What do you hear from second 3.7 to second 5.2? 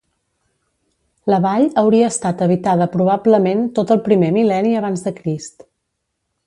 tot el primer mil·lenni abans de